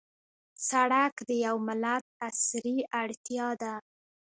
[0.69, 3.73] سړک د یوه ملت عصري اړتیا ده.